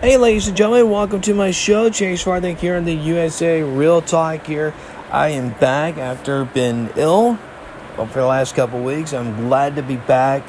Hey, 0.00 0.16
ladies 0.16 0.46
and 0.46 0.56
gentlemen, 0.56 0.90
welcome 0.90 1.20
to 1.22 1.34
my 1.34 1.50
show. 1.50 1.90
Chase 1.90 2.22
Farthing 2.22 2.54
here 2.54 2.76
in 2.76 2.84
the 2.84 2.94
USA 2.94 3.62
Real 3.62 4.00
Talk 4.00 4.46
here. 4.46 4.72
I 5.10 5.30
am 5.30 5.50
back 5.54 5.98
after 5.98 6.44
been 6.44 6.92
ill 6.94 7.34
for 7.96 8.06
the 8.06 8.24
last 8.24 8.54
couple 8.54 8.80
weeks. 8.80 9.12
I'm 9.12 9.48
glad 9.48 9.74
to 9.74 9.82
be 9.82 9.96
back. 9.96 10.44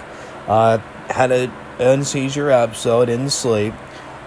Uh, 0.47 0.77
had 1.09 1.31
a, 1.31 1.51
a 1.79 2.05
seizure 2.05 2.51
episode 2.51 3.09
in 3.09 3.23
the 3.23 3.31
sleep. 3.31 3.73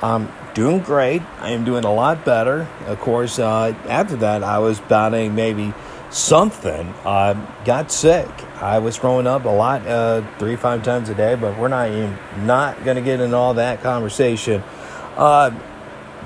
I'm 0.03 0.29
doing 0.55 0.81
great. 0.81 1.23
I 1.39 1.51
am 1.51 1.65
doing 1.65 1.85
a 1.85 1.95
lot 1.95 2.25
better. 2.25 2.67
Of 2.87 2.99
course, 2.99 3.39
uh, 3.39 3.77
after 3.89 4.17
that, 4.17 4.43
I 4.43 4.59
was 4.59 4.81
battling 4.81 5.37
maybe 5.37 5.73
something. 6.11 6.89
Uh, 7.05 7.35
got 7.65 7.93
sick. 7.93 8.29
I 8.61 8.81
was 8.81 8.97
throwing 8.97 9.29
up 9.29 9.45
a 9.45 9.51
lot, 9.51 9.87
uh, 9.87 10.23
three, 10.41 10.57
five 10.57 10.83
times 10.83 11.09
a 11.11 11.15
day, 11.15 11.37
but 11.37 11.57
we're 11.61 11.69
not 11.69 11.91
even 11.91 12.19
not 12.39 12.85
going 12.85 12.97
to 12.97 13.03
get 13.03 13.21
into 13.21 13.37
all 13.37 13.55
that 13.55 13.83
conversation. 13.83 14.65
Uh, 15.17 15.51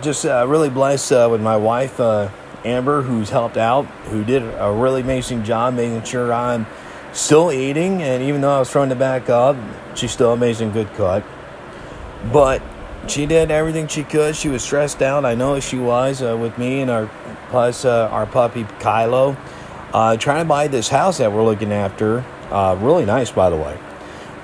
just 0.02 0.24
uh, 0.24 0.46
really 0.46 0.70
blessed 0.70 1.12
uh, 1.12 1.28
with 1.30 1.40
my 1.40 1.56
wife, 1.56 1.98
uh, 1.98 2.28
Amber, 2.64 3.02
who's 3.02 3.30
helped 3.30 3.56
out, 3.56 3.84
who 4.10 4.24
did 4.24 4.42
a 4.42 4.72
really 4.72 5.00
amazing 5.00 5.44
job 5.44 5.74
making 5.74 6.02
sure 6.04 6.32
I'm 6.32 6.66
still 7.12 7.50
eating. 7.50 8.02
And 8.02 8.22
even 8.22 8.40
though 8.40 8.54
I 8.54 8.58
was 8.58 8.70
throwing 8.70 8.90
it 8.90 8.98
back 8.98 9.28
up, 9.28 9.56
she's 9.94 10.12
still 10.12 10.32
amazing 10.32 10.72
good 10.72 10.92
cook. 10.94 11.24
But 12.32 12.62
she 13.08 13.26
did 13.26 13.50
everything 13.50 13.88
she 13.88 14.02
could. 14.02 14.36
She 14.36 14.48
was 14.48 14.62
stressed 14.62 15.02
out. 15.02 15.24
I 15.24 15.34
know 15.34 15.58
she 15.60 15.78
was 15.78 16.22
uh, 16.22 16.36
with 16.36 16.58
me 16.58 16.80
and 16.80 16.90
our 16.90 17.10
plus 17.48 17.84
uh, 17.84 18.08
our 18.10 18.26
puppy 18.26 18.64
Kylo. 18.80 19.36
trying 20.18 20.44
to 20.44 20.48
buy 20.48 20.68
this 20.68 20.88
house 20.88 21.18
that 21.18 21.32
we're 21.32 21.44
looking 21.44 21.72
after. 21.72 22.24
really 22.50 23.04
nice, 23.04 23.30
by 23.30 23.50
the 23.50 23.56
way. 23.56 23.78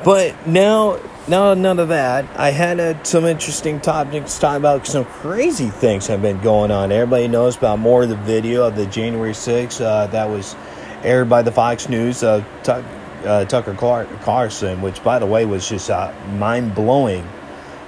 But 0.05 0.47
now 0.47 0.99
no, 1.29 1.55
none 1.55 1.79
of 1.79 1.89
that. 1.89 2.27
I 2.37 2.51
had 2.51 2.81
uh, 2.81 3.03
some 3.05 3.25
interesting 3.27 3.81
topics 3.81 4.35
to 4.35 4.41
talk 4.41 4.57
about 4.57 4.87
some 4.89 5.05
crazy 5.05 5.69
things 5.69 6.09
have 6.09 6.21
been 6.21 6.41
going 6.41 6.73
on. 6.73 6.91
Everybody 6.91 7.29
knows 7.29 7.57
about 7.57 7.79
more 7.79 8.03
of 8.03 8.09
the 8.09 8.17
video 8.17 8.67
of 8.67 8.75
the 8.75 8.87
January 8.87 9.33
6th 9.33 9.81
uh, 9.81 10.09
that 10.09 10.29
was 10.29 10.57
aired 11.05 11.29
by 11.29 11.43
the 11.43 11.53
Fox 11.53 11.89
News, 11.89 12.25
uh, 12.25 12.45
uh, 12.67 13.45
Tucker 13.45 13.75
Clark, 13.75 14.09
Carlson, 14.23 14.83
which, 14.83 15.03
by 15.05 15.21
the 15.21 15.27
way, 15.27 15.45
was 15.45 15.69
just 15.69 15.91
uh, 15.91 16.13
mind 16.33 16.75
blowing. 16.75 17.25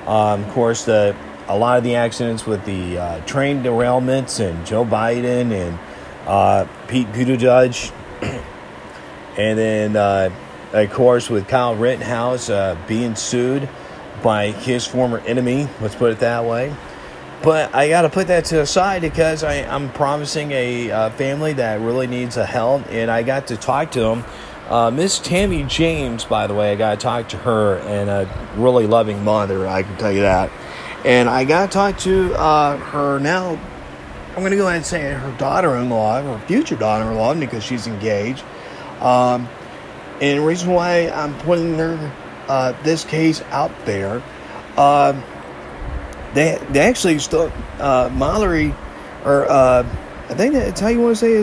Um, 0.07 0.45
of 0.45 0.51
course, 0.53 0.85
the 0.85 1.17
a 1.49 1.59
lot 1.59 1.77
of 1.77 1.85
the 1.85 1.97
accidents 1.97 2.47
with 2.47 2.65
the 2.65 2.99
uh, 2.99 3.21
train 3.27 3.63
derailments 3.63 4.41
and 4.41 4.65
Joe 4.65 4.85
Biden 4.85 5.51
and 5.51 6.69
Pete 6.89 7.09
Buttigieg, 7.09 7.93
and 9.37 9.59
then 9.59 10.33
of 10.75 10.93
course, 10.93 11.31
with 11.31 11.47
Kyle 11.47 11.77
Rittenhouse 11.77 12.51
uh, 12.51 12.77
being 12.89 13.15
sued 13.15 13.69
by 14.23 14.51
his 14.51 14.87
former 14.87 15.19
enemy, 15.21 15.69
let's 15.81 15.95
put 15.95 16.11
it 16.11 16.19
that 16.19 16.45
way. 16.45 16.75
But 17.45 17.75
I 17.75 17.89
got 17.89 18.03
to 18.03 18.09
put 18.09 18.27
that 18.29 18.47
to 18.47 18.57
the 18.57 18.67
side 18.67 19.03
because 19.03 19.45
I, 19.45 19.55
am 19.55 19.93
promising 19.93 20.51
a 20.53 20.91
uh, 20.91 21.11
family 21.11 21.53
that 21.53 21.81
really 21.81 22.07
needs 22.07 22.37
a 22.37 22.47
help, 22.47 22.83
and 22.91 23.11
I 23.11 23.23
got 23.23 23.47
to 23.49 23.57
talk 23.57 23.93
to 23.93 24.01
them. 24.01 24.25
Uh, 24.69 24.91
Miss 24.91 25.19
Tammy 25.19 25.63
James, 25.65 26.25
by 26.25 26.47
the 26.47 26.55
way, 26.55 26.73
I 26.73 26.75
got 26.75 26.93
to 26.93 26.97
talk 26.97 27.29
to 27.29 27.37
her, 27.37 27.77
and 27.81 28.09
a 28.09 28.49
really 28.57 28.87
loving 28.87 29.23
mother, 29.23 29.69
I 29.69 29.83
can 29.83 29.97
tell 29.99 30.11
you 30.11 30.23
that. 30.23 30.51
And 31.05 31.29
I 31.29 31.45
got 31.45 31.67
to 31.67 31.73
talk 31.73 31.99
to 31.99 32.35
uh, 32.35 32.79
her 32.79 33.21
now. 33.21 33.61
I'm 34.31 34.41
going 34.41 34.51
to 34.51 34.57
go 34.57 34.67
ahead 34.67 34.79
and 34.79 34.87
say 34.87 35.03
her 35.13 35.37
daughter 35.39 35.77
in 35.77 35.91
law, 35.91 36.21
her 36.21 36.47
future 36.47 36.77
daughter 36.77 37.09
in 37.11 37.17
law, 37.17 37.35
because 37.35 37.63
she's 37.63 37.87
engaged. 37.87 38.43
Um, 39.01 39.49
and 40.21 40.39
the 40.39 40.43
reason 40.45 40.71
why 40.71 41.09
I'm 41.11 41.37
putting 41.41 41.79
uh, 41.81 42.73
this 42.83 43.05
case 43.05 43.43
out 43.51 43.73
there, 43.85 44.23
uh, 44.77 45.13
they 46.35 46.59
they 46.71 46.81
actually 46.81 47.19
still 47.19 47.53
uh, 47.79 48.11
Mallory, 48.13 48.75
or 49.25 49.51
uh, 49.51 49.83
I 50.29 50.35
think 50.35 50.55
that's 50.55 50.81
how 50.81 50.89
you 50.89 51.01
want 51.01 51.17
to 51.17 51.21
say 51.21 51.29
it. 51.29 51.33